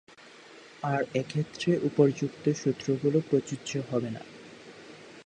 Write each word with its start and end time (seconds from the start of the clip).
আর 0.83 1.01
এক্ষেত্রে 1.13 1.71
উপর্যুক্ত 1.83 2.45
সূত্রগুলো 2.61 3.17
প্রযোজ্য 3.29 3.71
হবে 3.89 4.09
না। 4.09 4.21